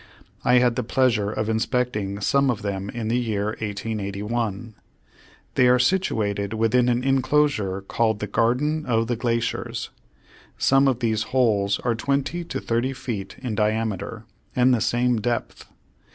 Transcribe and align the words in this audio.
I 0.43 0.55
had 0.55 0.77
the 0.77 0.83
pleasure 0.83 1.29
of 1.31 1.47
inspecting 1.47 2.19
some 2.21 2.49
of 2.49 2.63
them 2.63 2.89
in 2.89 3.07
the 3.07 3.19
year 3.19 3.49
1881. 3.61 4.73
They 5.53 5.67
are 5.67 5.77
situated 5.77 6.55
within 6.55 6.89
an 6.89 7.03
inclosure 7.03 7.81
called 7.81 8.17
the 8.19 8.25
Garden 8.25 8.87
of 8.87 9.05
the 9.05 9.15
Glaciers. 9.15 9.91
Some 10.57 10.87
of 10.87 11.01
these 11.01 11.21
holes 11.29 11.77
are 11.83 11.93
twenty 11.93 12.43
to 12.45 12.59
thirty 12.59 12.93
feet 12.93 13.35
in 13.43 13.53
diameter, 13.53 14.23
and 14.55 14.73
the 14.73 14.81
same 14.81 15.21
depth. 15.21 15.67